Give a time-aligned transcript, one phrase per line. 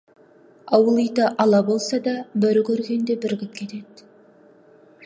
[0.77, 2.15] Ауыл иті ала болса да,
[2.47, 4.11] бөрі көргенде бірігіп кетеді.